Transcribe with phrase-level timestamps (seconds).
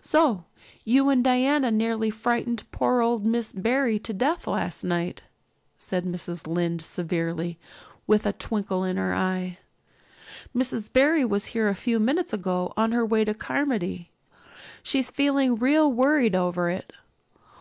[0.00, 0.44] "So
[0.84, 5.22] you and Diana nearly frightened poor old Miss Barry to death last night?"
[5.78, 6.48] said Mrs.
[6.48, 7.60] Lynde severely,
[8.02, 9.58] but with a twinkle in her eye.
[10.52, 10.92] "Mrs.
[10.92, 14.10] Barry was here a few minutes ago on her way to Carmody.
[14.82, 16.92] She's feeling real worried over it.